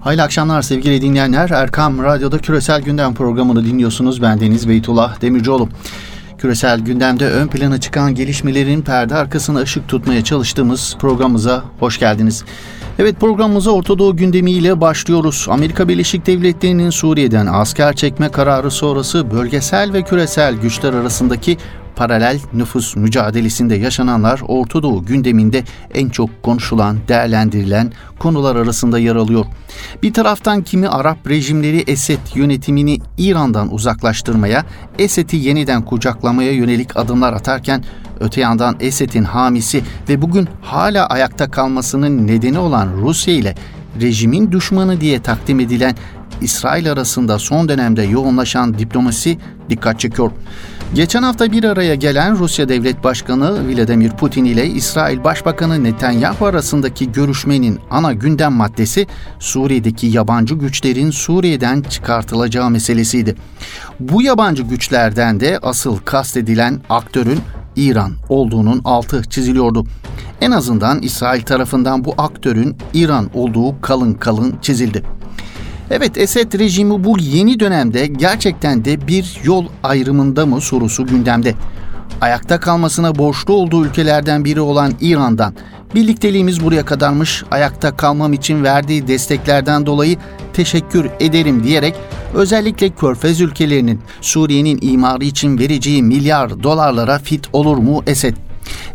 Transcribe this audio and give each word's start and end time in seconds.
Hayırlı 0.00 0.22
akşamlar 0.22 0.62
sevgili 0.62 1.02
dinleyenler. 1.02 1.50
Erkam 1.50 2.02
Radyo'da 2.02 2.38
Küresel 2.38 2.82
Gündem 2.82 3.14
programını 3.14 3.64
dinliyorsunuz. 3.64 4.22
Ben 4.22 4.40
Deniz 4.40 4.68
Beytullah 4.68 5.20
Demircioğlu. 5.20 5.68
Küresel 6.38 6.80
gündemde 6.80 7.30
ön 7.30 7.48
plana 7.48 7.80
çıkan 7.80 8.14
gelişmelerin 8.14 8.82
perde 8.82 9.14
arkasına 9.14 9.58
ışık 9.58 9.88
tutmaya 9.88 10.24
çalıştığımız 10.24 10.96
programımıza 11.00 11.64
hoş 11.80 11.98
geldiniz. 11.98 12.44
Evet 12.98 13.20
programımıza 13.20 13.70
Orta 13.70 13.98
Doğu 13.98 14.16
gündemiyle 14.16 14.80
başlıyoruz. 14.80 15.46
Amerika 15.50 15.88
Birleşik 15.88 16.26
Devletleri'nin 16.26 16.90
Suriye'den 16.90 17.46
asker 17.46 17.96
çekme 17.96 18.28
kararı 18.28 18.70
sonrası 18.70 19.30
bölgesel 19.30 19.92
ve 19.92 20.02
küresel 20.02 20.54
güçler 20.54 20.92
arasındaki 20.92 21.56
paralel 22.00 22.40
nüfus 22.52 22.96
mücadelesinde 22.96 23.74
yaşananlar 23.74 24.40
Orta 24.48 24.82
Doğu 24.82 25.04
gündeminde 25.04 25.64
en 25.94 26.08
çok 26.08 26.42
konuşulan, 26.42 26.98
değerlendirilen 27.08 27.92
konular 28.18 28.56
arasında 28.56 28.98
yer 28.98 29.16
alıyor. 29.16 29.44
Bir 30.02 30.12
taraftan 30.12 30.62
kimi 30.62 30.88
Arap 30.88 31.28
rejimleri 31.28 31.84
Esed 31.86 32.18
yönetimini 32.34 32.98
İran'dan 33.18 33.74
uzaklaştırmaya, 33.74 34.64
Esed'i 34.98 35.36
yeniden 35.36 35.82
kucaklamaya 35.82 36.52
yönelik 36.52 36.96
adımlar 36.96 37.32
atarken 37.32 37.84
öte 38.20 38.40
yandan 38.40 38.76
Esed'in 38.80 39.24
hamisi 39.24 39.82
ve 40.08 40.22
bugün 40.22 40.48
hala 40.62 41.06
ayakta 41.06 41.50
kalmasının 41.50 42.26
nedeni 42.26 42.58
olan 42.58 42.88
Rusya 43.02 43.34
ile 43.34 43.54
rejimin 44.00 44.52
düşmanı 44.52 45.00
diye 45.00 45.22
takdim 45.22 45.60
edilen 45.60 45.94
İsrail 46.40 46.92
arasında 46.92 47.38
son 47.38 47.68
dönemde 47.68 48.02
yoğunlaşan 48.02 48.78
diplomasi 48.78 49.38
dikkat 49.70 50.00
çekiyor. 50.00 50.30
Geçen 50.94 51.22
hafta 51.22 51.52
bir 51.52 51.64
araya 51.64 51.94
gelen 51.94 52.38
Rusya 52.38 52.68
Devlet 52.68 53.04
Başkanı 53.04 53.68
Vladimir 53.68 54.10
Putin 54.10 54.44
ile 54.44 54.66
İsrail 54.66 55.24
Başbakanı 55.24 55.84
Netanyahu 55.84 56.46
arasındaki 56.46 57.12
görüşmenin 57.12 57.78
ana 57.90 58.12
gündem 58.12 58.52
maddesi 58.52 59.06
Suriye'deki 59.38 60.06
yabancı 60.06 60.54
güçlerin 60.54 61.10
Suriye'den 61.10 61.82
çıkartılacağı 61.82 62.70
meselesiydi. 62.70 63.36
Bu 64.00 64.22
yabancı 64.22 64.62
güçlerden 64.62 65.40
de 65.40 65.58
asıl 65.62 65.98
kastedilen 65.98 66.80
aktörün 66.88 67.40
İran 67.76 68.12
olduğunun 68.28 68.80
altı 68.84 69.22
çiziliyordu. 69.22 69.86
En 70.40 70.50
azından 70.50 71.02
İsrail 71.02 71.42
tarafından 71.42 72.04
bu 72.04 72.14
aktörün 72.18 72.76
İran 72.94 73.30
olduğu 73.34 73.80
kalın 73.80 74.14
kalın 74.14 74.54
çizildi. 74.62 75.19
Evet 75.90 76.18
Esed 76.18 76.58
rejimi 76.58 77.04
bu 77.04 77.18
yeni 77.18 77.60
dönemde 77.60 78.06
gerçekten 78.06 78.84
de 78.84 79.06
bir 79.06 79.40
yol 79.44 79.66
ayrımında 79.82 80.46
mı 80.46 80.60
sorusu 80.60 81.06
gündemde. 81.06 81.54
Ayakta 82.20 82.60
kalmasına 82.60 83.18
borçlu 83.18 83.54
olduğu 83.54 83.86
ülkelerden 83.86 84.44
biri 84.44 84.60
olan 84.60 84.92
İran'dan 85.00 85.54
birlikteliğimiz 85.94 86.64
buraya 86.64 86.84
kadarmış 86.84 87.44
ayakta 87.50 87.96
kalmam 87.96 88.32
için 88.32 88.64
verdiği 88.64 89.08
desteklerden 89.08 89.86
dolayı 89.86 90.16
teşekkür 90.52 91.10
ederim 91.20 91.64
diyerek 91.64 91.94
özellikle 92.34 92.90
Körfez 92.90 93.40
ülkelerinin 93.40 94.00
Suriye'nin 94.20 94.78
imarı 94.82 95.24
için 95.24 95.58
vereceği 95.58 96.02
milyar 96.02 96.62
dolarlara 96.62 97.18
fit 97.18 97.48
olur 97.52 97.76
mu 97.76 98.02
Esed? 98.06 98.34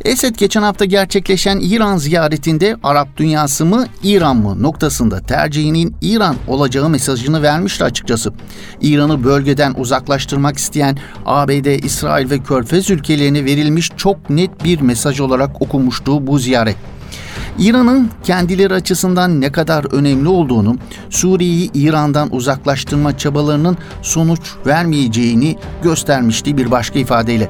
Esed 0.05 0.35
geçen 0.35 0.61
hafta 0.61 0.85
gerçekleşen 0.85 1.59
İran 1.59 1.97
ziyaretinde 1.97 2.75
Arap 2.83 3.17
dünyası 3.17 3.65
mı 3.65 3.85
İran 4.03 4.37
mı 4.37 4.63
noktasında 4.63 5.19
tercihinin 5.19 5.95
İran 6.01 6.35
olacağı 6.47 6.89
mesajını 6.89 7.41
vermişti 7.41 7.83
açıkçası. 7.83 8.33
İran'ı 8.81 9.23
bölgeden 9.23 9.73
uzaklaştırmak 9.77 10.57
isteyen 10.57 10.97
ABD, 11.25 11.83
İsrail 11.83 12.29
ve 12.29 12.39
Körfez 12.39 12.89
ülkelerine 12.89 13.45
verilmiş 13.45 13.91
çok 13.97 14.29
net 14.29 14.63
bir 14.63 14.81
mesaj 14.81 15.19
olarak 15.19 15.61
okumuştu 15.61 16.27
bu 16.27 16.39
ziyaret. 16.39 16.77
İran'ın 17.59 18.09
kendileri 18.23 18.73
açısından 18.73 19.41
ne 19.41 19.51
kadar 19.51 19.93
önemli 19.93 20.27
olduğunu, 20.27 20.77
Suriye'yi 21.09 21.71
İran'dan 21.73 22.35
uzaklaştırma 22.35 23.17
çabalarının 23.17 23.77
sonuç 24.01 24.39
vermeyeceğini 24.65 25.57
göstermişti 25.83 26.57
bir 26.57 26.71
başka 26.71 26.99
ifadeyle. 26.99 27.49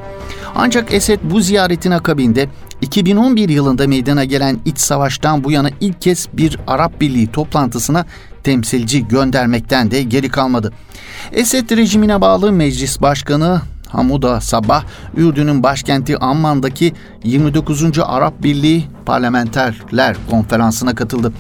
Ancak 0.55 0.94
Esed 0.94 1.19
bu 1.23 1.41
ziyaretin 1.41 1.91
akabinde 1.91 2.49
2011 2.81 3.49
yılında 3.49 3.88
meydana 3.88 4.23
gelen 4.23 4.59
iç 4.65 4.79
savaştan 4.79 5.44
bu 5.44 5.51
yana 5.51 5.69
ilk 5.81 6.01
kez 6.01 6.27
bir 6.33 6.59
Arap 6.67 7.01
Birliği 7.01 7.27
toplantısına 7.27 8.05
temsilci 8.44 9.07
göndermekten 9.07 9.91
de 9.91 10.03
geri 10.03 10.29
kalmadı. 10.29 10.73
Esed 11.31 11.71
rejimine 11.71 12.21
bağlı 12.21 12.51
meclis 12.51 13.01
başkanı 13.01 13.61
Hamuda 13.95 14.41
Sabah, 14.41 14.83
Ürdün'ün 15.17 15.63
başkenti 15.63 16.17
Amman'daki 16.17 16.94
29. 17.23 18.00
Arap 18.00 18.44
Birliği 18.44 18.85
Parlamenterler 19.06 20.16
Konferansı'na 20.29 20.95
katıldı. 20.95 21.33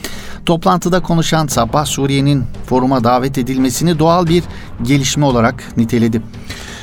Toplantıda 0.45 0.99
konuşan 0.99 1.47
Sabah, 1.47 1.85
Suriye'nin 1.85 2.43
foruma 2.65 3.03
davet 3.03 3.37
edilmesini 3.37 3.99
doğal 3.99 4.27
bir 4.27 4.43
gelişme 4.83 5.25
olarak 5.25 5.77
niteledi. 5.77 6.21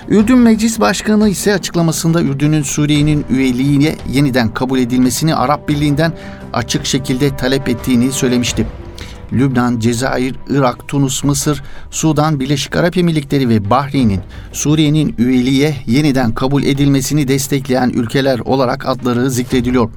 Ürdün 0.08 0.38
Meclis 0.38 0.80
Başkanı 0.80 1.28
ise 1.28 1.54
açıklamasında 1.54 2.22
Ürdün'ün 2.22 2.62
Suriye'nin 2.62 3.24
üyeliğine 3.30 3.96
yeniden 4.12 4.54
kabul 4.54 4.78
edilmesini 4.78 5.34
Arap 5.34 5.68
Birliği'nden 5.68 6.12
açık 6.52 6.86
şekilde 6.86 7.36
talep 7.36 7.68
ettiğini 7.68 8.12
söylemişti. 8.12 8.66
Lübnan, 9.32 9.80
Cezayir, 9.80 10.34
Irak, 10.48 10.88
Tunus, 10.88 11.24
Mısır, 11.24 11.62
Sudan, 11.90 12.40
Birleşik 12.40 12.76
Arap 12.76 12.96
Emirlikleri 12.96 13.48
ve 13.48 13.70
Bahreyn'in 13.70 14.20
Suriye'nin 14.52 15.14
üyeliğe 15.18 15.76
yeniden 15.86 16.34
kabul 16.34 16.62
edilmesini 16.62 17.28
destekleyen 17.28 17.90
ülkeler 17.90 18.38
olarak 18.38 18.88
adları 18.88 19.30
zikrediliyor. 19.30 19.90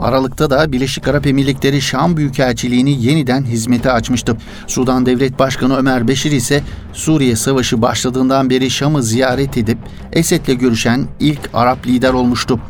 Aralıkta 0.00 0.50
da 0.50 0.72
Birleşik 0.72 1.08
Arap 1.08 1.26
Emirlikleri 1.26 1.80
Şam 1.80 2.16
Büyükelçiliğini 2.16 3.04
yeniden 3.04 3.44
hizmete 3.44 3.92
açmıştı. 3.92 4.36
Sudan 4.66 5.06
Devlet 5.06 5.38
Başkanı 5.38 5.76
Ömer 5.76 6.08
Beşir 6.08 6.32
ise 6.32 6.62
Suriye 6.92 7.36
Savaşı 7.36 7.82
başladığından 7.82 8.50
beri 8.50 8.70
Şam'ı 8.70 9.02
ziyaret 9.02 9.58
edip 9.58 9.78
Esed'le 10.12 10.58
görüşen 10.58 11.08
ilk 11.20 11.50
Arap 11.54 11.86
lider 11.86 12.12
olmuştu. 12.12 12.60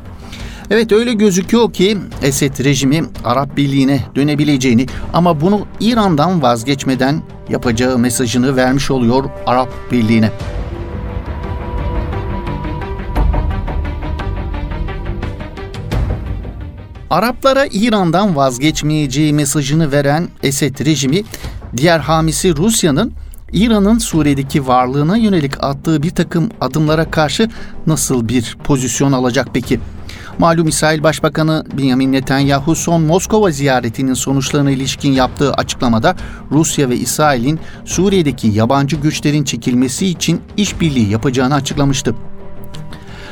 Evet 0.72 0.92
öyle 0.92 1.12
gözüküyor 1.12 1.72
ki 1.72 1.98
Esed 2.22 2.64
rejimi 2.64 3.04
Arap 3.24 3.56
Birliği'ne 3.56 4.00
dönebileceğini 4.14 4.86
ama 5.12 5.40
bunu 5.40 5.66
İran'dan 5.80 6.42
vazgeçmeden 6.42 7.22
yapacağı 7.48 7.98
mesajını 7.98 8.56
vermiş 8.56 8.90
oluyor 8.90 9.24
Arap 9.46 9.68
Birliği'ne. 9.92 10.30
Araplara 17.10 17.66
İran'dan 17.66 18.36
vazgeçmeyeceği 18.36 19.32
mesajını 19.32 19.92
veren 19.92 20.28
Esed 20.42 20.86
rejimi 20.86 21.22
diğer 21.76 21.98
hamisi 21.98 22.56
Rusya'nın 22.56 23.12
İran'ın 23.52 23.98
Suriye'deki 23.98 24.66
varlığına 24.66 25.16
yönelik 25.16 25.64
attığı 25.64 26.02
bir 26.02 26.10
takım 26.10 26.50
adımlara 26.60 27.10
karşı 27.10 27.50
nasıl 27.86 28.28
bir 28.28 28.56
pozisyon 28.64 29.12
alacak 29.12 29.48
peki? 29.54 29.80
Malum 30.38 30.68
İsrail 30.68 31.02
Başbakanı 31.02 31.64
Benjamin 31.78 32.12
Netanyahu 32.12 32.74
son 32.74 33.02
Moskova 33.02 33.50
ziyaretinin 33.50 34.14
sonuçlarına 34.14 34.70
ilişkin 34.70 35.12
yaptığı 35.12 35.52
açıklamada 35.54 36.16
Rusya 36.50 36.88
ve 36.88 36.96
İsrail'in 36.96 37.60
Suriye'deki 37.84 38.48
yabancı 38.48 38.96
güçlerin 38.96 39.44
çekilmesi 39.44 40.06
için 40.06 40.40
işbirliği 40.56 41.10
yapacağını 41.10 41.54
açıklamıştı. 41.54 42.14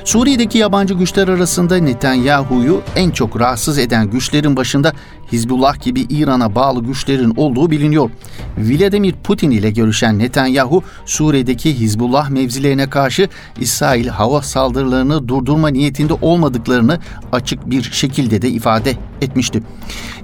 Suriye'deki 0.05 0.59
yabancı 0.59 0.95
güçler 0.95 1.29
arasında 1.29 1.77
Netanyahu'yu 1.77 2.83
en 2.97 3.11
çok 3.11 3.41
rahatsız 3.41 3.79
eden 3.79 4.11
güçlerin 4.11 4.57
başında 4.57 4.93
Hizbullah 5.33 5.81
gibi 5.81 6.01
İran'a 6.01 6.55
bağlı 6.55 6.85
güçlerin 6.85 7.35
olduğu 7.37 7.71
biliniyor. 7.71 8.11
Vladimir 8.59 9.15
Putin 9.25 9.51
ile 9.51 9.71
görüşen 9.71 10.19
Netanyahu, 10.19 10.83
Suriye'deki 11.07 11.81
Hizbullah 11.81 12.31
mevzilerine 12.31 12.91
karşı 12.91 13.29
İsrail 13.61 14.09
hava 14.09 14.43
saldırılarını 14.43 15.29
durdurma 15.29 15.69
niyetinde 15.69 16.13
olmadıklarını 16.13 16.99
açık 17.33 17.71
bir 17.71 17.83
şekilde 17.83 18.43
de 18.43 18.49
ifade 18.49 18.97
etmişti. 19.21 19.63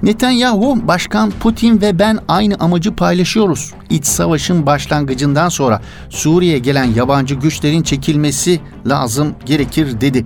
Netanyahu, 0.03 0.87
Başkan 0.87 1.31
Putin 1.31 1.81
ve 1.81 1.99
ben 1.99 2.19
aynı 2.27 2.55
amacı 2.55 2.95
paylaşıyoruz. 2.95 3.73
İç 3.89 4.05
savaşın 4.05 4.65
başlangıcından 4.65 5.49
sonra 5.49 5.81
Suriye'ye 6.09 6.59
gelen 6.59 6.83
yabancı 6.83 7.35
güçlerin 7.35 7.81
çekilmesi 7.81 8.59
lazım 8.85 9.35
gerekir 9.45 10.01
dedi. 10.01 10.25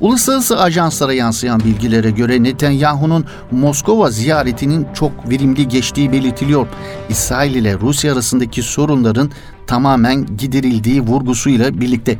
Uluslararası 0.00 0.60
ajanslara 0.60 1.12
yansıyan 1.12 1.60
bilgilere 1.60 2.10
göre 2.10 2.42
Netanyahu'nun 2.42 3.24
Moskova 3.50 4.10
ziyaretinin 4.22 4.86
çok 4.94 5.30
verimli 5.30 5.68
geçtiği 5.68 6.12
belirtiliyor. 6.12 6.66
İsrail 7.08 7.54
ile 7.54 7.74
Rusya 7.78 8.12
arasındaki 8.12 8.62
sorunların 8.62 9.30
tamamen 9.66 10.36
giderildiği 10.36 11.00
vurgusuyla 11.00 11.80
birlikte. 11.80 12.18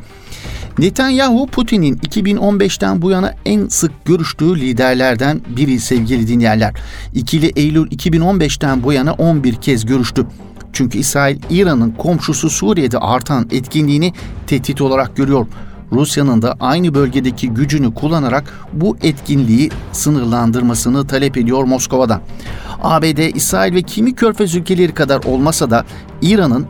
Netanyahu 0.79 1.47
Putin'in 1.47 1.95
2015'ten 1.95 3.01
bu 3.01 3.11
yana 3.11 3.35
en 3.45 3.67
sık 3.67 4.05
görüştüğü 4.05 4.55
liderlerden 4.55 5.41
biri 5.57 5.79
sevgili 5.79 6.27
dinleyenler. 6.27 6.73
İkili 7.13 7.51
Eylül 7.55 7.87
2015'ten 7.91 8.83
bu 8.83 8.93
yana 8.93 9.13
11 9.13 9.55
kez 9.55 9.85
görüştü. 9.85 10.25
Çünkü 10.73 10.97
İsrail 10.97 11.39
İran'ın 11.49 11.91
komşusu 11.91 12.49
Suriye'de 12.49 12.97
artan 12.97 13.47
etkinliğini 13.51 14.13
tehdit 14.47 14.81
olarak 14.81 15.15
görüyor. 15.15 15.47
Rusya'nın 15.93 16.41
da 16.41 16.55
aynı 16.59 16.93
bölgedeki 16.93 17.49
gücünü 17.49 17.93
kullanarak 17.93 18.53
bu 18.73 18.97
etkinliği 19.01 19.71
sınırlandırmasını 19.91 21.07
talep 21.07 21.37
ediyor 21.37 21.63
Moskova'dan. 21.63 22.21
ABD, 22.83 23.35
İsrail 23.35 23.75
ve 23.75 23.81
kimi 23.81 24.15
körfez 24.15 24.55
ülkeleri 24.55 24.93
kadar 24.93 25.23
olmasa 25.23 25.69
da 25.69 25.85
İran'ın 26.21 26.67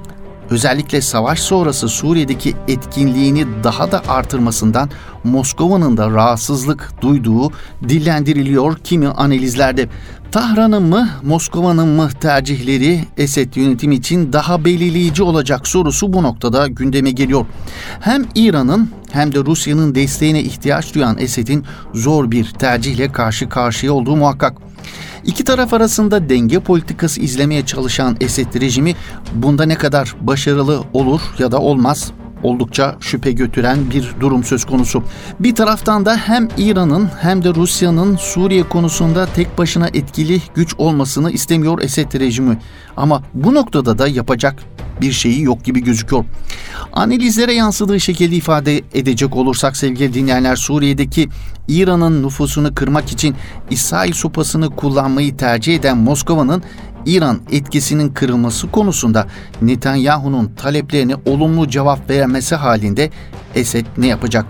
özellikle 0.49 1.01
savaş 1.01 1.39
sonrası 1.39 1.89
Suriye'deki 1.89 2.55
etkinliğini 2.67 3.45
daha 3.63 3.91
da 3.91 4.01
artırmasından 4.07 4.89
Moskova'nın 5.23 5.97
da 5.97 6.09
rahatsızlık 6.09 6.91
duyduğu 7.01 7.51
dillendiriliyor 7.89 8.77
kimi 8.77 9.07
analizlerde. 9.07 9.89
Tahran'ın 10.33 10.83
mı, 10.83 11.09
Moskova'nın 11.23 11.87
mı 11.87 12.09
tercihleri 12.21 12.99
Esed 13.17 13.55
yönetimi 13.55 13.95
için 13.95 14.33
daha 14.33 14.65
belirleyici 14.65 15.23
olacak 15.23 15.67
sorusu 15.67 16.13
bu 16.13 16.23
noktada 16.23 16.67
gündeme 16.67 17.11
geliyor. 17.11 17.45
Hem 17.99 18.25
İran'ın 18.35 18.89
hem 19.11 19.35
de 19.35 19.39
Rusya'nın 19.39 19.95
desteğine 19.95 20.41
ihtiyaç 20.41 20.95
duyan 20.95 21.17
Esed'in 21.17 21.65
zor 21.93 22.31
bir 22.31 22.45
tercihle 22.45 23.11
karşı 23.11 23.49
karşıya 23.49 23.93
olduğu 23.93 24.15
muhakkak. 24.15 24.57
İki 25.25 25.43
taraf 25.43 25.73
arasında 25.73 26.29
denge 26.29 26.59
politikası 26.59 27.21
izlemeye 27.21 27.65
çalışan 27.65 28.17
Esed 28.21 28.61
rejimi 28.61 28.95
bunda 29.33 29.65
ne 29.65 29.75
kadar 29.75 30.15
başarılı 30.21 30.83
olur 30.93 31.21
ya 31.39 31.51
da 31.51 31.59
olmaz 31.59 32.11
oldukça 32.43 32.95
şüphe 32.99 33.31
götüren 33.31 33.91
bir 33.91 34.13
durum 34.19 34.43
söz 34.43 34.65
konusu. 34.65 35.03
Bir 35.39 35.55
taraftan 35.55 36.05
da 36.05 36.17
hem 36.17 36.47
İran'ın 36.57 37.09
hem 37.21 37.43
de 37.43 37.55
Rusya'nın 37.55 38.15
Suriye 38.15 38.63
konusunda 38.63 39.25
tek 39.25 39.57
başına 39.57 39.87
etkili 39.87 40.41
güç 40.55 40.75
olmasını 40.77 41.31
istemiyor 41.31 41.81
Esed 41.81 42.13
rejimi. 42.13 42.57
Ama 42.97 43.23
bu 43.33 43.53
noktada 43.53 43.97
da 43.97 44.07
yapacak 44.07 44.55
bir 45.01 45.11
şeyi 45.11 45.41
yok 45.41 45.63
gibi 45.63 45.83
gözüküyor. 45.83 46.25
Analizlere 46.93 47.53
yansıdığı 47.53 47.99
şekilde 47.99 48.35
ifade 48.35 48.81
edecek 48.93 49.35
olursak 49.35 49.77
sevgili 49.77 50.13
dinleyenler 50.13 50.55
Suriye'deki 50.55 51.29
İran'ın 51.67 52.23
nüfusunu 52.23 52.75
kırmak 52.75 53.11
için 53.11 53.35
İsrail 53.69 54.13
sopasını 54.13 54.69
kullanmayı 54.69 55.37
tercih 55.37 55.75
eden 55.75 55.97
Moskova'nın 55.97 56.63
İran 57.05 57.39
etkisinin 57.51 58.09
kırılması 58.09 58.71
konusunda 58.71 59.27
Netanyahu'nun 59.61 60.51
taleplerine 60.57 61.15
olumlu 61.25 61.67
cevap 61.67 62.09
vermesi 62.09 62.55
halinde 62.55 63.09
Esed 63.55 63.85
ne 63.97 64.07
yapacak? 64.07 64.45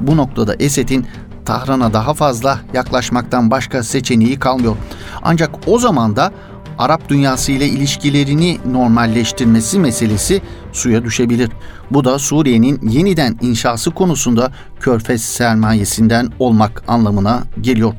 Bu 0.00 0.16
noktada 0.16 0.54
Esed'in 0.54 1.06
Tahran'a 1.44 1.92
daha 1.92 2.14
fazla 2.14 2.60
yaklaşmaktan 2.74 3.50
başka 3.50 3.82
seçeneği 3.82 4.38
kalmıyor. 4.38 4.76
Ancak 5.22 5.50
o 5.66 5.78
zaman 5.78 6.16
da 6.16 6.32
Arap 6.78 7.08
dünyası 7.08 7.52
ile 7.52 7.66
ilişkilerini 7.66 8.58
normalleştirmesi 8.72 9.78
meselesi 9.78 10.42
suya 10.78 11.04
düşebilir. 11.04 11.50
Bu 11.90 12.04
da 12.04 12.18
Suriye'nin 12.18 12.80
yeniden 12.88 13.38
inşası 13.42 13.90
konusunda 13.90 14.52
körfez 14.80 15.22
sermayesinden 15.22 16.28
olmak 16.38 16.84
anlamına 16.88 17.42
geliyor. 17.60 17.94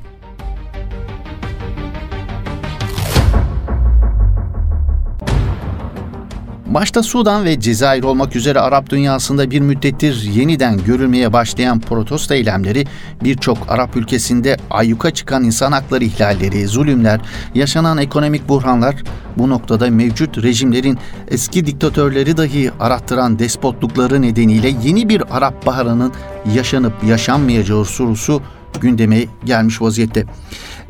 Başta 6.70 7.04
Sudan 7.04 7.46
ve 7.46 7.60
Cezayir 7.60 8.04
olmak 8.04 8.36
üzere 8.36 8.60
Arap 8.60 8.90
dünyasında 8.90 9.52
bir 9.52 9.60
müddettir 9.60 10.24
yeniden 10.24 10.84
görülmeye 10.84 11.34
başlayan 11.34 11.80
protesto 11.80 12.34
eylemleri 12.34 12.86
birçok 13.24 13.58
Arap 13.68 13.98
ülkesinde 13.98 14.58
ayyuka 14.70 15.12
çıkan 15.12 15.44
insan 15.44 15.72
hakları 15.72 16.04
ihlalleri, 16.04 16.68
zulümler, 16.68 17.22
yaşanan 17.56 17.98
ekonomik 17.98 18.50
buhranlar 18.50 18.96
bu 19.38 19.50
noktada 19.50 19.90
mevcut 19.90 20.44
rejimlerin 20.44 20.98
eski 21.28 21.66
diktatörleri 21.66 22.38
dahi 22.38 22.72
arattıran 22.80 23.40
despotlukları 23.40 24.22
nedeniyle 24.22 24.74
yeni 24.84 25.10
bir 25.10 25.38
Arap 25.38 25.66
baharının 25.66 26.14
yaşanıp 26.56 26.94
yaşanmayacağı 27.04 27.86
sorusu 27.86 28.42
gündeme 28.82 29.26
gelmiş 29.46 29.82
vaziyette. 29.82 30.26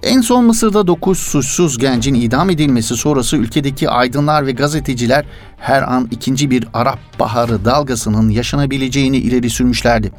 En 0.04 0.22
son 0.22 0.46
Mısır'da 0.46 0.88
9 0.88 1.20
suçsuz 1.20 1.78
gencin 1.78 2.14
idam 2.14 2.50
edilmesi 2.50 2.96
sonrası 2.96 3.38
ülkedeki 3.38 3.90
aydınlar 3.90 4.46
ve 4.46 4.52
gazeteciler 4.52 5.26
her 5.58 5.82
an 5.82 6.08
ikinci 6.12 6.52
bir 6.52 6.68
Arap 6.74 7.00
Baharı 7.20 7.66
dalgasının 7.66 8.30
yaşanabileceğini 8.30 9.18
ileri 9.18 9.50
sürmüşlerdi. 9.50 10.12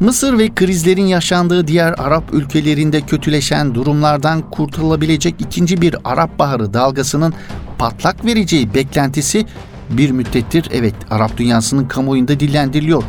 Mısır 0.00 0.38
ve 0.38 0.54
krizlerin 0.54 1.06
yaşandığı 1.06 1.66
diğer 1.66 1.94
Arap 1.98 2.24
ülkelerinde 2.34 3.00
kötüleşen 3.00 3.74
durumlardan 3.74 4.50
kurtulabilecek 4.50 5.34
ikinci 5.38 5.80
bir 5.80 5.96
Arap 6.04 6.38
Baharı 6.38 6.74
dalgasının 6.74 7.34
patlak 7.78 8.24
vereceği 8.24 8.74
beklentisi 8.74 9.46
bir 9.90 10.10
müddettir 10.10 10.68
evet 10.72 10.94
Arap 11.10 11.36
dünyasının 11.36 11.88
kamuoyunda 11.88 12.40
dillendiriliyor. 12.40 13.02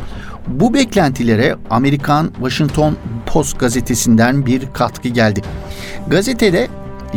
Bu 0.48 0.74
beklentilere 0.74 1.56
Amerikan 1.70 2.30
Washington 2.34 2.96
Post 3.26 3.58
gazetesinden 3.58 4.46
bir 4.46 4.72
katkı 4.72 5.08
geldi. 5.08 5.40
Gazetede 6.08 6.68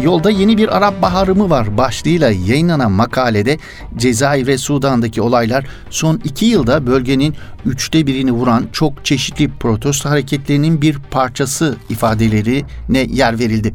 Yolda 0.03 0.29
yeni 0.29 0.57
bir 0.57 0.77
Arap 0.77 1.01
Baharı 1.01 1.35
mı 1.35 1.49
var 1.49 1.77
başlığıyla 1.77 2.31
yayınlanan 2.31 2.91
makalede 2.91 3.57
Cezayir 3.97 4.47
ve 4.47 4.57
Sudan'daki 4.57 5.21
olaylar 5.21 5.65
son 5.89 6.21
iki 6.23 6.45
yılda 6.45 6.87
bölgenin 6.87 7.35
üçte 7.65 8.07
birini 8.07 8.31
vuran 8.31 8.67
çok 8.71 9.05
çeşitli 9.05 9.49
protesto 9.49 10.09
hareketlerinin 10.09 10.81
bir 10.81 10.99
parçası 11.11 11.75
ifadelerine 11.89 12.99
yer 13.09 13.39
verildi. 13.39 13.73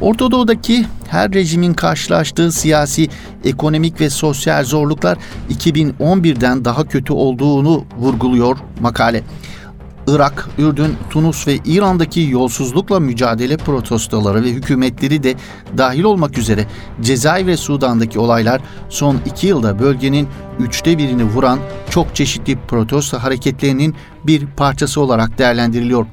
Orta 0.00 0.30
Doğu'daki 0.30 0.86
her 1.10 1.32
rejimin 1.32 1.74
karşılaştığı 1.74 2.52
siyasi, 2.52 3.08
ekonomik 3.44 4.00
ve 4.00 4.10
sosyal 4.10 4.64
zorluklar 4.64 5.18
2011'den 5.50 6.64
daha 6.64 6.84
kötü 6.84 7.12
olduğunu 7.12 7.84
vurguluyor 7.98 8.56
makale. 8.80 9.22
Irak, 10.08 10.48
Ürdün, 10.58 10.96
Tunus 11.10 11.46
ve 11.46 11.58
İran'daki 11.64 12.20
yolsuzlukla 12.20 13.00
mücadele 13.00 13.56
protestoları 13.56 14.44
ve 14.44 14.50
hükümetleri 14.50 15.22
de 15.22 15.34
dahil 15.78 16.02
olmak 16.02 16.38
üzere 16.38 16.66
Cezayir 17.00 17.46
ve 17.46 17.56
Sudan'daki 17.56 18.18
olaylar 18.18 18.60
son 18.88 19.20
iki 19.26 19.46
yılda 19.46 19.78
bölgenin 19.78 20.28
üçte 20.58 20.98
birini 20.98 21.24
vuran 21.24 21.58
çok 21.90 22.16
çeşitli 22.16 22.58
protesto 22.68 23.18
hareketlerinin 23.18 23.94
bir 24.24 24.46
parçası 24.46 25.00
olarak 25.00 25.38
değerlendiriliyor. 25.38 26.06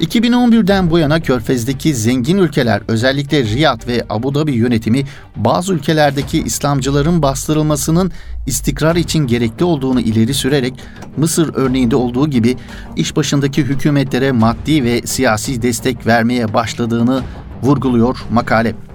2011'den 0.00 0.90
bu 0.90 0.98
yana 0.98 1.20
Körfez'deki 1.22 1.94
zengin 1.94 2.38
ülkeler 2.38 2.82
özellikle 2.88 3.44
Riyad 3.44 3.86
ve 3.86 4.06
Abu 4.08 4.34
Dhabi 4.34 4.52
yönetimi 4.52 5.04
bazı 5.36 5.74
ülkelerdeki 5.74 6.42
İslamcıların 6.42 7.22
bastırılmasının 7.22 8.12
istikrar 8.46 8.96
için 8.96 9.26
gerekli 9.26 9.64
olduğunu 9.64 10.00
ileri 10.00 10.34
sürerek 10.34 10.74
Mısır 11.16 11.54
örneğinde 11.54 11.96
olduğu 11.96 12.30
gibi 12.30 12.56
iş 12.96 13.16
başındaki 13.16 13.62
hükümetlere 13.62 14.32
maddi 14.32 14.84
ve 14.84 15.02
siyasi 15.02 15.62
destek 15.62 16.06
vermeye 16.06 16.54
başladığını 16.54 17.22
vurguluyor 17.62 18.18
makale. 18.30 18.87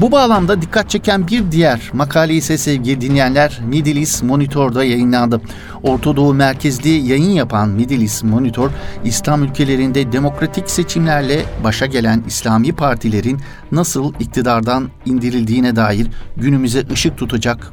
Bu 0.00 0.12
bağlamda 0.12 0.62
dikkat 0.62 0.90
çeken 0.90 1.28
bir 1.28 1.52
diğer 1.52 1.90
makale 1.92 2.34
ise 2.34 2.58
sevgili 2.58 3.00
dinleyenler 3.00 3.60
Middle 3.66 4.00
East 4.00 4.22
Monitor'da 4.22 4.84
yayınlandı. 4.84 5.40
Orta 5.82 6.16
Doğu 6.16 6.34
merkezli 6.34 6.88
yayın 6.88 7.30
yapan 7.30 7.68
Middle 7.68 8.02
East 8.02 8.24
Monitor, 8.24 8.70
İslam 9.04 9.44
ülkelerinde 9.44 10.12
demokratik 10.12 10.70
seçimlerle 10.70 11.44
başa 11.64 11.86
gelen 11.86 12.24
İslami 12.26 12.72
partilerin 12.72 13.40
nasıl 13.72 14.12
iktidardan 14.20 14.88
indirildiğine 15.06 15.76
dair 15.76 16.06
günümüze 16.36 16.84
ışık 16.92 17.18
tutacak 17.18 17.72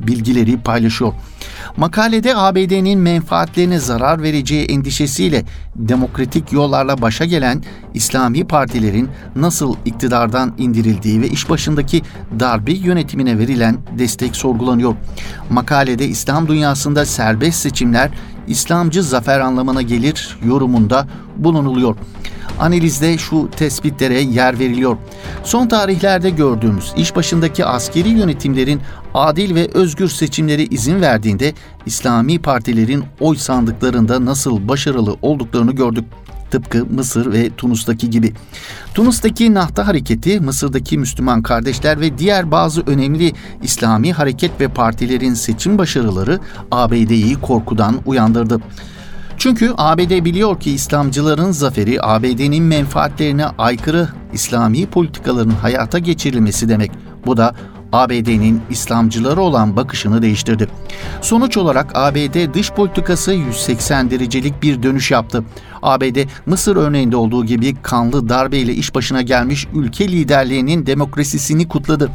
bilgileri 0.00 0.58
paylaşıyor. 0.60 1.12
Makalede 1.76 2.36
ABD'nin 2.36 2.98
menfaatlerine 2.98 3.78
zarar 3.78 4.22
vereceği 4.22 4.66
endişesiyle 4.66 5.44
demokratik 5.76 6.52
yollarla 6.52 7.02
başa 7.02 7.24
gelen 7.24 7.62
İslami 7.94 8.44
partilerin 8.44 9.08
nasıl 9.36 9.74
iktidardan 9.84 10.54
indirildiği 10.58 11.20
ve 11.22 11.28
iş 11.28 11.50
başındaki 11.50 12.02
darbe 12.40 12.72
yönetimine 12.72 13.38
verilen 13.38 13.78
destek 13.98 14.36
sorgulanıyor. 14.36 14.94
Makalede 15.50 16.06
İslam 16.08 16.48
dünyasında 16.48 17.06
serbest 17.06 17.58
seçimler 17.58 18.10
İslamcı 18.46 19.02
zafer 19.02 19.40
anlamına 19.40 19.82
gelir 19.82 20.38
yorumunda 20.44 21.08
bulunuluyor 21.36 21.96
analizde 22.58 23.18
şu 23.18 23.50
tespitlere 23.56 24.20
yer 24.20 24.58
veriliyor. 24.58 24.96
Son 25.44 25.68
tarihlerde 25.68 26.30
gördüğümüz 26.30 26.92
iş 26.96 27.16
başındaki 27.16 27.64
askeri 27.64 28.08
yönetimlerin 28.08 28.80
adil 29.14 29.54
ve 29.54 29.68
özgür 29.74 30.08
seçimleri 30.08 30.62
izin 30.62 31.00
verdiğinde 31.00 31.52
İslami 31.86 32.38
partilerin 32.38 33.04
oy 33.20 33.36
sandıklarında 33.36 34.24
nasıl 34.24 34.68
başarılı 34.68 35.16
olduklarını 35.22 35.72
gördük. 35.72 36.04
Tıpkı 36.50 36.86
Mısır 36.86 37.32
ve 37.32 37.50
Tunus'taki 37.56 38.10
gibi. 38.10 38.32
Tunus'taki 38.94 39.54
Nahta 39.54 39.86
Hareketi, 39.86 40.40
Mısır'daki 40.40 40.98
Müslüman 40.98 41.42
kardeşler 41.42 42.00
ve 42.00 42.18
diğer 42.18 42.50
bazı 42.50 42.82
önemli 42.86 43.32
İslami 43.62 44.12
hareket 44.12 44.60
ve 44.60 44.68
partilerin 44.68 45.34
seçim 45.34 45.78
başarıları 45.78 46.40
ABD'yi 46.70 47.34
korkudan 47.34 47.96
uyandırdı. 48.06 48.60
Çünkü 49.40 49.74
ABD 49.78 50.24
biliyor 50.24 50.60
ki 50.60 50.70
İslamcıların 50.70 51.50
zaferi 51.50 52.02
ABD'nin 52.02 52.64
menfaatlerine 52.64 53.46
aykırı 53.46 54.08
İslami 54.32 54.86
politikaların 54.86 55.50
hayata 55.50 55.98
geçirilmesi 55.98 56.68
demek. 56.68 56.90
Bu 57.26 57.36
da 57.36 57.54
ABD'nin 57.92 58.62
İslamcılara 58.70 59.40
olan 59.40 59.76
bakışını 59.76 60.22
değiştirdi. 60.22 60.68
Sonuç 61.20 61.56
olarak 61.56 61.90
ABD 61.94 62.54
dış 62.54 62.70
politikası 62.70 63.32
180 63.32 64.10
derecelik 64.10 64.62
bir 64.62 64.82
dönüş 64.82 65.10
yaptı. 65.10 65.44
ABD, 65.82 66.18
Mısır 66.46 66.76
örneğinde 66.76 67.16
olduğu 67.16 67.44
gibi 67.44 67.76
kanlı 67.82 68.28
darbeyle 68.28 68.74
iş 68.74 68.94
başına 68.94 69.22
gelmiş 69.22 69.66
ülke 69.74 70.08
liderliğinin 70.08 70.86
demokrasisini 70.86 71.68
kutladı. 71.68 72.10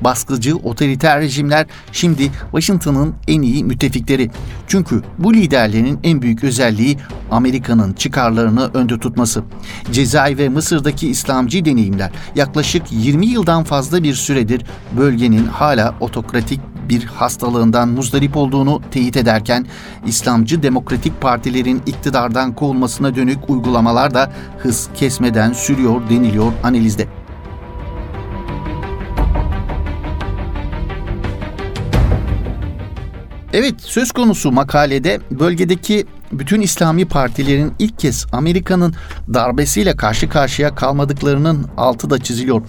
Baskıcı 0.00 0.56
otoriter 0.56 1.20
rejimler 1.20 1.66
şimdi 1.92 2.30
Washington'ın 2.50 3.14
en 3.28 3.42
iyi 3.42 3.64
müttefikleri. 3.64 4.30
Çünkü 4.66 5.02
bu 5.18 5.34
liderlerin 5.34 6.00
en 6.04 6.22
büyük 6.22 6.44
özelliği 6.44 6.98
Amerika'nın 7.30 7.92
çıkarlarını 7.92 8.70
önde 8.74 8.98
tutması. 8.98 9.42
Cezayir 9.92 10.38
ve 10.38 10.48
Mısır'daki 10.48 11.08
İslamcı 11.08 11.64
deneyimler 11.64 12.10
yaklaşık 12.34 12.82
20 12.90 13.26
yıldan 13.26 13.64
fazla 13.64 14.02
bir 14.02 14.14
süredir 14.14 14.64
bölgenin 14.96 15.46
hala 15.46 15.94
otokratik 16.00 16.60
bir 16.88 17.04
hastalığından 17.04 17.88
muzdarip 17.88 18.36
olduğunu 18.36 18.82
teyit 18.90 19.16
ederken 19.16 19.66
İslamcı 20.06 20.62
demokratik 20.62 21.20
partilerin 21.20 21.82
iktidardan 21.86 22.54
kovulmasına 22.54 23.16
dönük 23.16 23.50
uygulamalar 23.50 24.14
da 24.14 24.32
hız 24.58 24.88
kesmeden 24.94 25.52
sürüyor 25.52 26.10
deniliyor 26.10 26.52
analizde. 26.62 27.19
Evet 33.52 33.74
söz 33.78 34.12
konusu 34.12 34.52
makalede 34.52 35.20
bölgedeki 35.30 36.06
bütün 36.32 36.60
İslami 36.60 37.04
partilerin 37.04 37.72
ilk 37.78 37.98
kez 37.98 38.26
Amerika'nın 38.32 38.94
darbesiyle 39.34 39.96
karşı 39.96 40.28
karşıya 40.28 40.74
kalmadıklarının 40.74 41.66
altı 41.76 42.10
da 42.10 42.18
çiziliyor. 42.18 42.62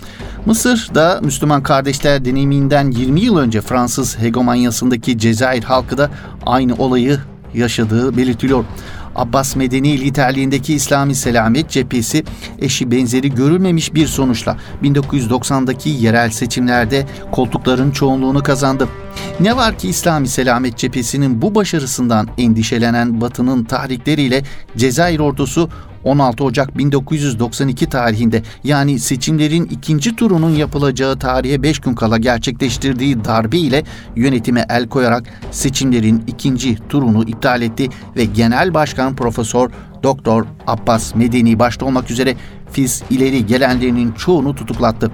Mısır 0.46 0.90
da 0.96 1.20
Müslüman 1.24 1.64
kardeşler 1.64 2.26
deneyiminden 2.26 2.92
20 2.92 3.22
yıl 3.22 3.38
önce 3.38 3.62
Fransız 3.62 4.20
hegemonyasındaki 4.20 5.18
Cezayir 5.18 5.64
halkı 5.64 5.98
da 5.98 6.12
aynı 6.46 6.76
olayı 6.76 7.20
yaşadığı 7.54 8.18
belirtiliyor. 8.18 8.66
Abbas 9.16 9.56
Medeni 9.56 10.00
liderliğindeki 10.00 10.74
İslami 10.74 11.16
Selamet 11.16 11.70
Cephesi 11.70 12.24
eşi 12.60 12.92
benzeri 12.92 13.36
görülmemiş 13.36 13.94
bir 13.94 14.08
sonuçla 14.08 14.58
1990'daki 14.84 15.90
yerel 15.90 16.30
seçimlerde 16.30 17.06
koltukların 17.32 17.92
çoğunluğunu 17.92 18.44
kazandı. 18.44 18.88
Ne 19.40 19.58
var 19.58 19.78
ki 19.78 19.90
İslami 19.90 20.28
Selamet 20.28 20.78
Cephesi'nin 20.78 21.42
bu 21.42 21.56
başarısından 21.56 22.28
endişelenen 22.38 23.22
Batı'nın 23.22 23.64
tahrikleriyle 23.64 24.44
Cezayir 24.78 25.20
ordusu 25.20 25.70
16 26.04 26.44
Ocak 26.44 26.78
1992 26.78 27.90
tarihinde 27.90 28.44
yani 28.64 29.00
seçimlerin 29.00 29.66
ikinci 29.66 30.16
turunun 30.16 30.56
yapılacağı 30.56 31.20
tarihe 31.20 31.64
5 31.64 31.80
gün 31.80 31.94
kala 31.94 32.18
gerçekleştirdiği 32.18 33.26
darbe 33.26 33.58
ile 33.58 33.84
yönetime 34.16 34.66
el 34.70 34.88
koyarak 34.88 35.24
seçimlerin 35.52 36.24
ikinci 36.28 36.76
turunu 36.90 37.24
iptal 37.24 37.62
etti 37.62 37.90
ve 38.18 38.26
Genel 38.26 38.74
Başkan 38.74 39.16
Profesör 39.16 39.70
Doktor 40.04 40.46
Abbas 40.68 41.16
Medeni 41.16 41.60
başta 41.60 41.86
olmak 41.86 42.12
üzere 42.12 42.36
FİS 42.72 43.04
ileri 43.10 43.46
gelenlerinin 43.46 44.12
çoğunu 44.12 44.56
tutuklattı. 44.56 45.12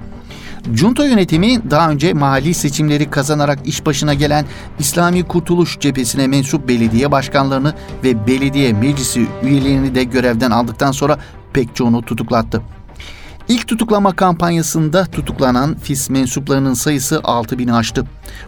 Junta 0.74 1.06
yönetimi 1.06 1.70
daha 1.70 1.90
önce 1.90 2.12
mahalli 2.12 2.54
seçimleri 2.54 3.10
kazanarak 3.10 3.58
iş 3.64 3.86
başına 3.86 4.14
gelen 4.14 4.46
İslami 4.78 5.22
Kurtuluş 5.22 5.78
Cephesi'ne 5.80 6.26
mensup 6.26 6.68
belediye 6.68 7.12
başkanlarını 7.12 7.74
ve 8.04 8.26
belediye 8.26 8.72
meclisi 8.72 9.26
üyelerini 9.42 9.94
de 9.94 10.04
görevden 10.04 10.50
aldıktan 10.50 10.92
sonra 10.92 11.18
pek 11.52 11.76
çoğunu 11.76 12.02
tutuklattı. 12.02 12.62
İlk 13.48 13.68
tutuklama 13.68 14.16
kampanyasında 14.16 15.04
tutuklanan 15.04 15.76
FİS 15.78 16.10
mensuplarının 16.10 16.74
sayısı 16.74 17.20
6 17.24 17.58
bin 17.58 17.68
aştı. 17.68 18.04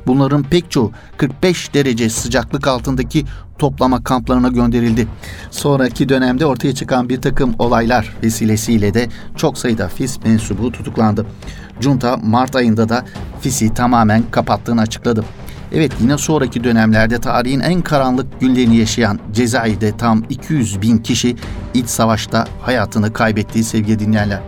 Bunların 0.06 0.42
pek 0.42 0.70
çoğu 0.70 0.92
45 1.16 1.74
derece 1.74 2.10
sıcaklık 2.10 2.66
altındaki 2.68 3.24
toplama 3.58 4.04
kamplarına 4.04 4.48
gönderildi. 4.48 5.08
Sonraki 5.50 6.08
dönemde 6.08 6.46
ortaya 6.46 6.74
çıkan 6.74 7.08
bir 7.08 7.20
takım 7.20 7.54
olaylar 7.58 8.16
vesilesiyle 8.22 8.94
de 8.94 9.08
çok 9.36 9.58
sayıda 9.58 9.88
FİS 9.88 10.24
mensubu 10.24 10.72
tutuklandı. 10.72 11.26
Junta 11.80 12.16
Mart 12.16 12.56
ayında 12.56 12.88
da 12.88 13.04
FİS'i 13.40 13.74
tamamen 13.74 14.22
kapattığını 14.30 14.80
açıkladı. 14.80 15.24
Evet 15.72 15.92
yine 16.00 16.18
sonraki 16.18 16.64
dönemlerde 16.64 17.18
tarihin 17.18 17.60
en 17.60 17.82
karanlık 17.82 18.40
günlerini 18.40 18.76
yaşayan 18.76 19.18
Cezayir'de 19.32 19.96
tam 19.96 20.22
200 20.28 20.82
bin 20.82 20.98
kişi 20.98 21.36
iç 21.74 21.86
savaşta 21.86 22.46
hayatını 22.62 23.12
kaybettiği 23.12 23.64
sevgili 23.64 23.98
dinleyenler. 23.98 24.40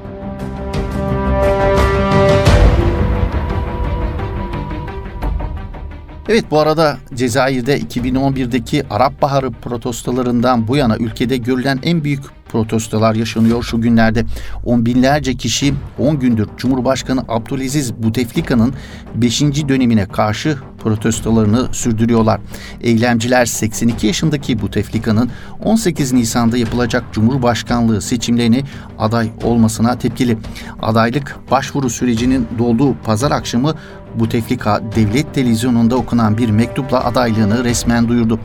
Evet 6.28 6.44
bu 6.50 6.58
arada 6.58 6.98
Cezayir'de 7.14 7.80
2011'deki 7.80 8.84
Arap 8.90 9.22
Baharı 9.22 9.50
protestolarından 9.50 10.68
bu 10.68 10.76
yana 10.76 10.96
ülkede 10.96 11.36
görülen 11.36 11.78
en 11.82 12.04
büyük 12.04 12.22
protestolar 12.52 13.14
yaşanıyor 13.14 13.62
şu 13.62 13.80
günlerde. 13.80 14.25
On 14.64 14.87
binlerce 14.87 15.35
kişi 15.35 15.75
10 15.99 16.18
gündür 16.18 16.49
Cumhurbaşkanı 16.56 17.25
Abdülaziz 17.28 17.94
Buteflika'nın 17.94 18.75
5. 19.14 19.42
dönemine 19.42 20.06
karşı 20.06 20.59
protestolarını 20.78 21.75
sürdürüyorlar. 21.75 22.40
Eylemciler 22.80 23.47
82 23.47 24.06
yaşındaki 24.06 24.62
Buteflika'nın 24.62 25.30
18 25.64 26.12
Nisan'da 26.12 26.56
yapılacak 26.56 27.04
Cumhurbaşkanlığı 27.12 28.02
seçimlerini 28.02 28.64
aday 28.99 29.30
olmasına 29.42 29.99
tepkili. 29.99 30.38
Adaylık 30.82 31.37
başvuru 31.50 31.90
sürecinin 31.90 32.49
dolduğu 32.59 32.94
pazar 33.04 33.30
akşamı 33.30 33.75
Buteflika 34.14 34.82
devlet 34.97 35.35
televizyonunda 35.35 35.97
okunan 35.97 36.38
bir 36.38 36.50
mektupla 36.50 37.04
adaylığını 37.04 37.64
resmen 37.64 38.09
duyurdu. 38.09 38.40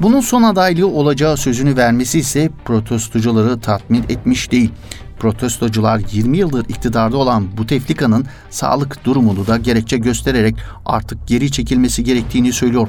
Bunun 0.00 0.20
son 0.20 0.42
adaylığı 0.42 0.86
olacağı 0.86 1.36
sözünü 1.36 1.76
vermesi 1.76 2.18
ise 2.18 2.50
protestocuları 2.64 3.60
tatmin 3.60 4.04
etmiş 4.08 4.52
değil. 4.52 4.70
Protestocular 5.18 6.00
20 6.12 6.38
yıldır 6.38 6.64
iktidarda 6.68 7.16
olan 7.16 7.56
Buteflika'nın 7.56 8.26
sağlık 8.50 9.04
durumunu 9.04 9.46
da 9.46 9.56
gerekçe 9.56 9.98
göstererek 9.98 10.54
artık 10.86 11.26
geri 11.28 11.50
çekilmesi 11.50 12.04
gerektiğini 12.04 12.52
söylüyor. 12.52 12.88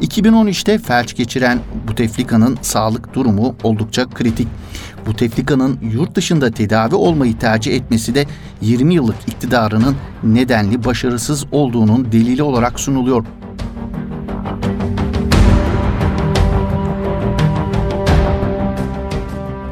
2013'te 0.00 0.78
felç 0.78 1.16
geçiren 1.16 1.58
Buteflika'nın 1.88 2.58
sağlık 2.62 3.14
durumu 3.14 3.54
oldukça 3.62 4.10
kritik. 4.10 4.48
Buteflika'nın 5.06 5.78
yurt 5.92 6.14
dışında 6.14 6.50
tedavi 6.50 6.94
olmayı 6.94 7.38
tercih 7.38 7.74
etmesi 7.74 8.14
de 8.14 8.26
20 8.60 8.94
yıllık 8.94 9.16
iktidarının 9.26 9.96
nedenli 10.22 10.84
başarısız 10.84 11.44
olduğunun 11.52 12.12
delili 12.12 12.42
olarak 12.42 12.80
sunuluyor. 12.80 13.24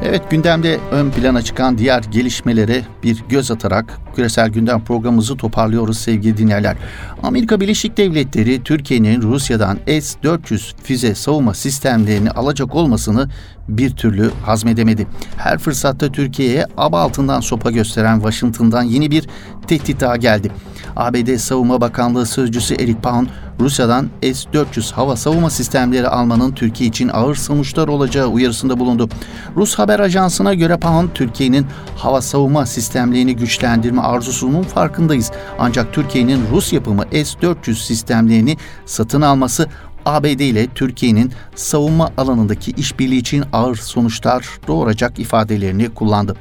Evet 0.09 0.31
gündemde 0.31 0.79
ön 0.91 1.11
plana 1.11 1.41
çıkan 1.41 1.77
diğer 1.77 2.03
gelişmelere 2.03 2.81
bir 3.03 3.23
göz 3.29 3.51
atarak 3.51 3.99
küresel 4.17 4.49
gündem 4.49 4.83
programımızı 4.83 5.37
toparlıyoruz 5.37 5.97
sevgili 5.97 6.37
dinleyenler. 6.37 6.77
Amerika 7.23 7.59
Birleşik 7.59 7.97
Devletleri 7.97 8.63
Türkiye'nin 8.63 9.21
Rusya'dan 9.21 9.77
S-400 9.87 10.73
füze 10.83 11.15
savunma 11.15 11.53
sistemlerini 11.53 12.31
alacak 12.31 12.75
olmasını 12.75 13.29
bir 13.67 13.89
türlü 13.89 14.31
hazmedemedi. 14.45 15.07
Her 15.37 15.57
fırsatta 15.57 16.11
Türkiye'ye 16.11 16.65
aba 16.77 17.01
altından 17.01 17.39
sopa 17.39 17.71
gösteren 17.71 18.15
Washington'dan 18.15 18.83
yeni 18.83 19.11
bir 19.11 19.27
tehdit 19.67 20.01
daha 20.01 20.17
geldi. 20.17 20.51
ABD 20.95 21.37
Savunma 21.37 21.81
Bakanlığı 21.81 22.25
Sözcüsü 22.25 22.75
Eric 22.75 22.99
Pound, 22.99 23.27
Rusya'dan 23.59 24.09
S-400 24.21 24.93
hava 24.93 25.15
savunma 25.15 25.49
sistemleri 25.49 26.07
almanın 26.07 26.51
Türkiye 26.51 26.89
için 26.89 27.09
ağır 27.13 27.35
sonuçlar 27.35 27.87
olacağı 27.87 28.27
uyarısında 28.27 28.79
bulundu. 28.79 29.09
Rus 29.55 29.75
haber 29.75 29.99
ajansına 29.99 30.53
göre 30.53 30.77
Pound, 30.77 31.09
Türkiye'nin 31.13 31.65
hava 31.97 32.21
savunma 32.21 32.65
sistemlerini 32.65 33.35
güçlendirme 33.35 34.01
arzusunun 34.07 34.63
farkındayız. 34.63 35.31
Ancak 35.59 35.93
Türkiye'nin 35.93 36.47
Rus 36.51 36.73
yapımı 36.73 37.03
S-400 37.11 37.75
sistemlerini 37.75 38.57
satın 38.85 39.21
alması 39.21 39.69
ABD 40.05 40.39
ile 40.39 40.67
Türkiye'nin 40.67 41.31
savunma 41.55 42.11
alanındaki 42.17 42.71
işbirliği 42.71 43.19
için 43.19 43.43
ağır 43.53 43.75
sonuçlar 43.75 44.47
doğuracak 44.67 45.19
ifadelerini 45.19 45.89
kullandı. 45.89 46.35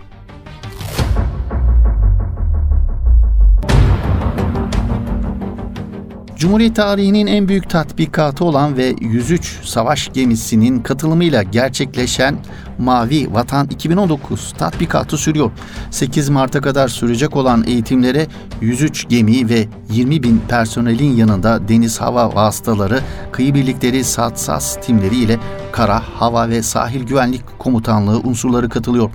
Cumhuriyet 6.37 6.77
tarihinin 6.77 7.27
en 7.27 7.49
büyük 7.49 7.71
tatbikatı 7.71 8.45
olan 8.45 8.77
ve 8.77 8.95
103 9.01 9.59
savaş 9.65 10.13
gemisinin 10.13 10.83
katılımıyla 10.83 11.43
gerçekleşen 11.43 12.37
Mavi 12.79 13.35
Vatan 13.35 13.69
2019 13.69 14.55
tatbikatı 14.59 15.17
sürüyor. 15.17 15.51
8 15.91 16.29
Mart'a 16.29 16.61
kadar 16.61 16.89
sürecek 16.89 17.37
olan 17.37 17.65
eğitimlere 17.67 18.27
103 18.61 19.09
gemi 19.09 19.49
ve 19.49 19.67
20 19.91 20.23
bin 20.23 20.43
personelin 20.49 21.17
yanında 21.17 21.69
deniz 21.69 22.01
hava 22.01 22.35
vasıtaları, 22.35 23.01
kıyı 23.33 23.55
birlikleri, 23.55 24.05
SAT-SAS 24.05 24.81
timleri 24.81 25.17
ile 25.17 25.39
kara, 25.73 26.03
hava 26.15 26.49
ve 26.49 26.63
sahil 26.63 27.03
güvenlik 27.03 27.59
komutanlığı 27.59 28.19
unsurları 28.19 28.69
katılıyor. 28.69 29.11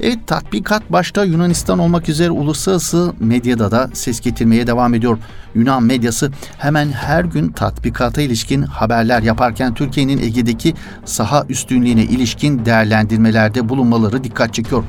Evet 0.00 0.18
tatbikat 0.26 0.92
başta 0.92 1.24
Yunanistan 1.24 1.78
olmak 1.78 2.08
üzere 2.08 2.30
uluslararası 2.30 3.12
medyada 3.20 3.70
da 3.70 3.90
ses 3.92 4.20
getirmeye 4.20 4.66
devam 4.66 4.94
ediyor. 4.94 5.18
Yunan 5.54 5.82
medyası 5.82 6.32
hemen 6.58 6.88
her 6.88 7.24
gün 7.24 7.48
tatbikata 7.48 8.22
ilişkin 8.22 8.62
haberler 8.62 9.22
yaparken 9.22 9.74
Türkiye'nin 9.74 10.18
Ege'deki 10.18 10.74
saha 11.04 11.44
üstünlüğüne 11.48 12.02
ilişkin 12.02 12.64
değerlendirmelerde 12.64 13.68
bulunmaları 13.68 14.24
dikkat 14.24 14.54
çekiyor. 14.54 14.84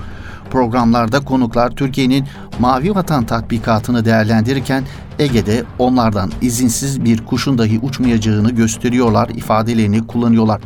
Programlarda 0.51 1.19
konuklar 1.19 1.69
Türkiye'nin 1.69 2.25
Mavi 2.59 2.95
Vatan 2.95 3.25
tatbikatını 3.25 4.05
değerlendirirken 4.05 4.83
Ege'de 5.19 5.63
onlardan 5.79 6.31
izinsiz 6.41 7.05
bir 7.05 7.25
kuşun 7.25 7.57
dahi 7.57 7.79
uçmayacağını 7.79 8.51
gösteriyorlar, 8.51 9.29
ifadelerini 9.29 10.07
kullanıyorlar. 10.07 10.61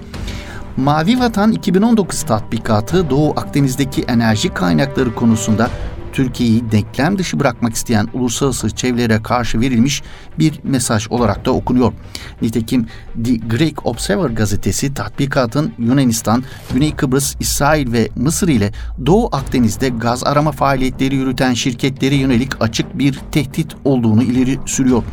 Mavi 0.78 1.20
Vatan 1.20 1.52
2019 1.52 2.24
tatbikatı 2.24 3.10
Doğu 3.10 3.30
Akdeniz'deki 3.30 4.02
enerji 4.02 4.54
kaynakları 4.54 5.16
konusunda 5.16 5.70
Türkiye'yi 6.14 6.72
denklem 6.72 7.18
dışı 7.18 7.40
bırakmak 7.40 7.74
isteyen 7.74 8.08
uluslararası 8.14 8.70
çevrelere 8.70 9.24
karşı 9.24 9.60
verilmiş 9.60 10.04
bir 10.40 10.60
mesaj 10.64 11.08
olarak 11.10 11.46
da 11.46 11.52
okunuyor. 11.52 11.94
Nitekim 12.42 12.88
The 13.24 13.34
Greek 13.34 13.86
Observer 13.86 14.30
gazetesi 14.30 14.94
tatbikatın 14.94 15.74
Yunanistan, 15.80 16.44
Güney 16.74 16.96
Kıbrıs, 16.96 17.36
İsrail 17.40 17.92
ve 17.92 18.10
Mısır 18.16 18.48
ile 18.48 18.72
Doğu 19.06 19.30
Akdeniz'de 19.32 19.90
gaz 19.90 20.24
arama 20.24 20.52
faaliyetleri 20.52 21.16
yürüten 21.16 21.54
şirketlere 21.54 22.16
yönelik 22.16 22.62
açık 22.62 22.98
bir 22.98 23.20
tehdit 23.32 23.76
olduğunu 23.86 24.24
ileri 24.24 24.60
sürüyor. 24.66 25.04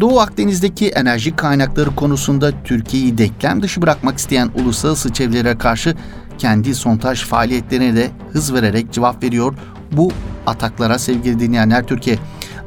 Doğu 0.00 0.20
Akdeniz'deki 0.20 0.88
enerji 0.88 1.36
kaynakları 1.36 1.94
konusunda 1.94 2.52
Türkiye'yi 2.64 3.18
denklem 3.18 3.62
dışı 3.62 3.82
bırakmak 3.82 4.18
isteyen 4.18 4.50
uluslararası 4.54 5.12
çevrelere 5.12 5.58
karşı 5.58 5.94
kendi 6.38 6.74
sontaj 6.74 7.24
faaliyetlerine 7.24 7.96
de 7.96 8.10
hız 8.32 8.54
vererek 8.54 8.92
cevap 8.92 9.22
veriyor. 9.22 9.54
Bu 9.92 10.12
ataklara 10.46 10.98
sevgili 10.98 11.40
dinleyenler 11.40 11.86
Türkiye 11.86 12.18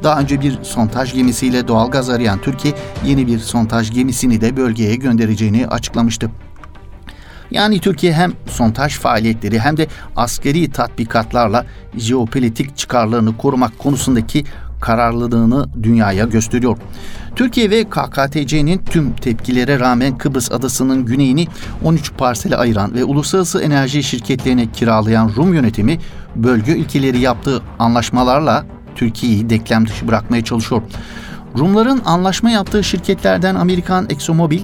daha 0.02 0.20
önce 0.20 0.40
bir 0.40 0.58
sontaj 0.62 1.14
gemisiyle 1.14 1.68
doğal 1.68 1.90
gaz 1.90 2.10
arayan 2.10 2.40
Türkiye 2.40 2.74
yeni 3.06 3.26
bir 3.26 3.38
sontaj 3.38 3.90
gemisini 3.90 4.40
de 4.40 4.56
bölgeye 4.56 4.96
göndereceğini 4.96 5.66
açıklamıştı. 5.66 6.30
Yani 7.50 7.80
Türkiye 7.80 8.12
hem 8.12 8.32
sontaj 8.46 8.98
faaliyetleri 8.98 9.60
hem 9.60 9.76
de 9.76 9.86
askeri 10.16 10.70
tatbikatlarla 10.70 11.66
jeopolitik 11.96 12.76
çıkarlarını 12.76 13.36
korumak 13.36 13.78
konusundaki 13.78 14.44
kararlılığını 14.84 15.66
dünyaya 15.82 16.24
gösteriyor. 16.24 16.78
Türkiye 17.36 17.70
ve 17.70 17.84
KKTC'nin 17.84 18.78
tüm 18.78 19.12
tepkilere 19.12 19.80
rağmen 19.80 20.18
Kıbrıs 20.18 20.52
adasının 20.52 21.04
güneyini 21.04 21.46
13 21.84 22.12
parsele 22.18 22.56
ayıran 22.56 22.94
ve 22.94 23.04
uluslararası 23.04 23.62
enerji 23.62 24.02
şirketlerine 24.02 24.72
kiralayan 24.72 25.32
Rum 25.36 25.54
yönetimi 25.54 25.98
bölge 26.36 26.72
ülkeleri 26.72 27.18
yaptığı 27.18 27.62
anlaşmalarla 27.78 28.66
Türkiye'yi 28.94 29.50
denklem 29.50 29.86
dışı 29.86 30.08
bırakmaya 30.08 30.44
çalışıyor. 30.44 30.82
Rumların 31.58 32.02
anlaşma 32.04 32.50
yaptığı 32.50 32.84
şirketlerden 32.84 33.54
Amerikan 33.54 34.06
ExxonMobil 34.10 34.60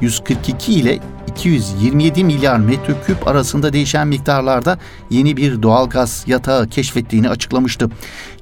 142 0.00 0.72
ile 0.72 0.98
227 1.34 2.24
milyar 2.24 2.58
metreküp 2.58 3.28
arasında 3.28 3.72
değişen 3.72 4.08
miktarlarda 4.08 4.78
yeni 5.10 5.36
bir 5.36 5.62
doğal 5.62 5.90
gaz 5.90 6.24
yatağı 6.26 6.68
keşfettiğini 6.68 7.28
açıklamıştı. 7.28 7.90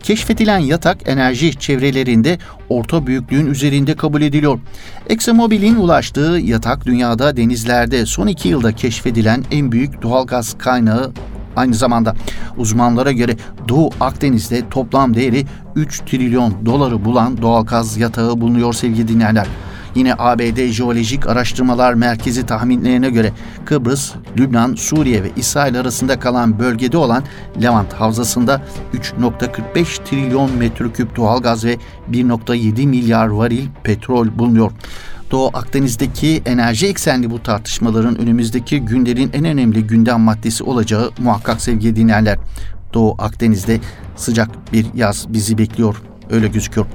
Keşfetilen 0.02 0.58
yatak 0.58 1.08
enerji 1.08 1.54
çevrelerinde 1.54 2.38
orta 2.68 3.06
büyüklüğün 3.06 3.46
üzerinde 3.46 3.96
kabul 3.96 4.22
ediliyor. 4.22 4.58
ExxonMobil'in 5.08 5.76
ulaştığı 5.76 6.38
yatak 6.42 6.86
dünyada 6.86 7.36
denizlerde 7.36 8.06
son 8.06 8.26
iki 8.26 8.48
yılda 8.48 8.72
keşfedilen 8.72 9.44
en 9.50 9.72
büyük 9.72 10.02
doğal 10.02 10.26
gaz 10.26 10.58
kaynağı 10.58 11.12
Aynı 11.56 11.74
zamanda 11.74 12.14
uzmanlara 12.56 13.12
göre 13.12 13.36
Doğu 13.68 13.90
Akdeniz'de 14.00 14.68
toplam 14.68 15.14
değeri 15.14 15.44
3 15.76 16.00
trilyon 16.00 16.66
doları 16.66 17.04
bulan 17.04 17.42
doğal 17.42 17.66
gaz 17.66 17.96
yatağı 17.96 18.40
bulunuyor 18.40 18.72
sevgili 18.72 19.08
dinleyenler. 19.08 19.46
Yine 19.94 20.14
ABD 20.18 20.66
Jeolojik 20.66 21.26
Araştırmalar 21.26 21.94
Merkezi 21.94 22.46
tahminlerine 22.46 23.10
göre 23.10 23.32
Kıbrıs, 23.64 24.12
Lübnan, 24.38 24.74
Suriye 24.74 25.22
ve 25.22 25.30
İsrail 25.36 25.80
arasında 25.80 26.20
kalan 26.20 26.58
bölgede 26.58 26.96
olan 26.96 27.24
Levant 27.62 27.92
Havzası'nda 27.92 28.62
3.45 28.94 30.04
trilyon 30.04 30.56
metreküp 30.56 31.16
doğalgaz 31.16 31.64
ve 31.64 31.76
1.7 32.10 32.86
milyar 32.86 33.26
varil 33.26 33.66
petrol 33.82 34.38
bulunuyor. 34.38 34.72
Doğu 35.30 35.50
Akdeniz'deki 35.54 36.42
enerji 36.46 36.86
eksenli 36.86 37.30
bu 37.30 37.42
tartışmaların 37.42 38.18
önümüzdeki 38.18 38.80
günlerin 38.80 39.30
en 39.32 39.44
önemli 39.44 39.86
gündem 39.86 40.20
maddesi 40.20 40.64
olacağı 40.64 41.10
muhakkak 41.18 41.60
sevgili 41.60 41.96
dinleyenler. 41.96 42.38
Doğu 42.94 43.14
Akdeniz'de 43.18 43.80
sıcak 44.16 44.72
bir 44.72 44.86
yaz 44.94 45.26
bizi 45.28 45.58
bekliyor. 45.58 46.02
Öyle 46.30 46.48
gözüküyor. 46.48 46.86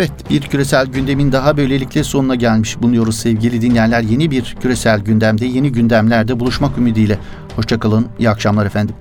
Evet 0.00 0.30
bir 0.30 0.40
küresel 0.42 0.86
gündemin 0.86 1.32
daha 1.32 1.56
böylelikle 1.56 2.04
sonuna 2.04 2.34
gelmiş 2.34 2.82
bulunuyoruz 2.82 3.18
sevgili 3.18 3.60
dinleyenler. 3.62 4.00
Yeni 4.00 4.30
bir 4.30 4.56
küresel 4.60 5.00
gündemde 5.00 5.46
yeni 5.46 5.72
gündemlerde 5.72 6.40
buluşmak 6.40 6.78
ümidiyle. 6.78 7.18
Hoşçakalın 7.56 8.08
iyi 8.18 8.30
akşamlar 8.30 8.66
efendim. 8.66 8.94